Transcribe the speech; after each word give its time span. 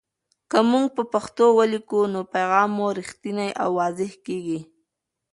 که 0.49 0.59
موږ 0.69 0.85
په 0.95 1.03
پښتو 1.13 1.45
ولیکو، 1.59 1.99
نو 2.13 2.19
پیغام 2.33 2.69
مو 2.77 2.87
رښتینی 2.99 3.49
او 3.61 3.69
واضح 3.79 4.11
کېږي. 4.25 4.59